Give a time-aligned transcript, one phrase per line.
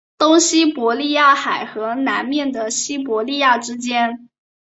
[0.17, 4.29] 东西伯利亚海和南面的西伯利亚之间。